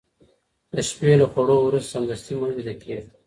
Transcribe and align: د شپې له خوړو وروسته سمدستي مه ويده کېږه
د 0.73 0.75
شپې 0.89 1.13
له 1.21 1.25
خوړو 1.31 1.57
وروسته 1.63 1.91
سمدستي 1.93 2.33
مه 2.39 2.47
ويده 2.55 2.73
کېږه 2.81 3.03